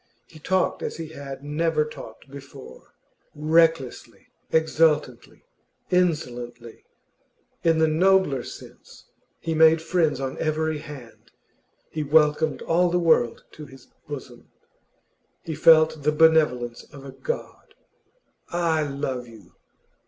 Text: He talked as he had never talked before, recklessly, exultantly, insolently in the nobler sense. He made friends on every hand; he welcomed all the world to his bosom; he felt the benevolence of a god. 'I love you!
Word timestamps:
He 0.25 0.39
talked 0.39 0.81
as 0.81 0.97
he 0.97 1.09
had 1.09 1.43
never 1.43 1.85
talked 1.85 2.27
before, 2.27 2.95
recklessly, 3.35 4.29
exultantly, 4.51 5.43
insolently 5.91 6.83
in 7.63 7.77
the 7.77 7.85
nobler 7.87 8.41
sense. 8.41 9.05
He 9.39 9.53
made 9.53 9.79
friends 9.79 10.19
on 10.19 10.39
every 10.39 10.79
hand; 10.79 11.29
he 11.91 12.01
welcomed 12.01 12.63
all 12.63 12.89
the 12.89 12.97
world 12.97 13.43
to 13.51 13.67
his 13.67 13.89
bosom; 14.07 14.49
he 15.43 15.53
felt 15.53 16.01
the 16.01 16.11
benevolence 16.11 16.81
of 16.91 17.05
a 17.05 17.11
god. 17.11 17.75
'I 18.49 18.81
love 18.87 19.27
you! 19.27 19.53